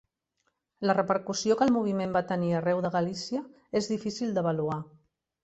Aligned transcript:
La 0.89 0.95
repercussió 0.97 1.57
que 1.59 1.67
el 1.69 1.73
moviment 1.75 2.15
va 2.15 2.23
tenir 2.33 2.49
arreu 2.61 2.81
de 2.87 2.93
Galícia 2.97 3.43
és 3.83 3.93
difícil 3.93 4.35
d'avaluar. 4.41 4.81